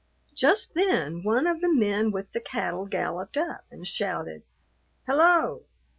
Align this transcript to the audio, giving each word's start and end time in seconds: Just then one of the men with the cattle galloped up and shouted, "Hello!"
Just 0.33 0.73
then 0.73 1.21
one 1.21 1.45
of 1.45 1.61
the 1.61 1.71
men 1.71 2.09
with 2.09 2.31
the 2.31 2.39
cattle 2.39 2.87
galloped 2.87 3.37
up 3.37 3.65
and 3.69 3.87
shouted, 3.87 4.41
"Hello!" 5.05 5.65